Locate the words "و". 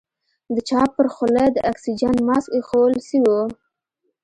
3.43-3.47